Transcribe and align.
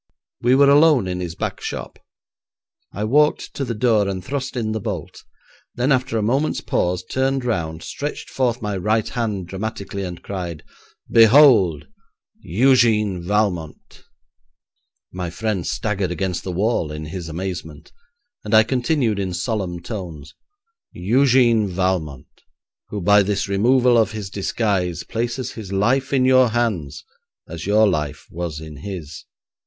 We 0.41 0.55
were 0.55 0.67
alone 0.67 1.07
in 1.07 1.19
his 1.19 1.35
back 1.35 1.61
shop. 1.61 1.99
I 2.91 3.03
walked 3.03 3.53
to 3.53 3.63
the 3.63 3.75
door 3.75 4.07
and 4.07 4.25
thrust 4.25 4.57
in 4.57 4.71
the 4.71 4.79
bolt; 4.79 5.23
then, 5.75 5.91
after 5.91 6.17
a 6.17 6.23
moment's 6.23 6.59
pause, 6.59 7.03
turned 7.03 7.45
round, 7.45 7.83
stretched 7.83 8.27
forth 8.27 8.63
my 8.63 8.77
right 8.77 9.07
hand 9.07 9.47
dramatically, 9.47 10.01
and 10.01 10.19
cried, 10.23 10.63
'Behold, 11.11 11.85
Eugène 12.43 13.23
Valmont!' 13.23 14.01
My 15.13 15.29
friend 15.29 15.67
staggered 15.67 16.09
against 16.09 16.43
the 16.43 16.51
wall 16.51 16.91
in 16.91 17.05
his 17.05 17.29
amazement, 17.29 17.91
and 18.43 18.55
I 18.55 18.63
continued 18.63 19.19
in 19.19 19.35
solemn 19.35 19.83
tones, 19.83 20.33
'Eugène 20.95 21.67
Valmont, 21.67 22.41
who 22.89 23.01
by 23.01 23.21
this 23.21 23.47
removal 23.47 23.99
of 23.99 24.13
his 24.13 24.31
disguise 24.31 25.03
places 25.03 25.51
his 25.51 25.71
life 25.71 26.11
in 26.11 26.25
your 26.25 26.47
hands 26.49 27.05
as 27.47 27.67
your 27.67 27.87
life 27.87 28.25
was 28.31 28.59
in 28.59 28.77
his. 28.77 29.25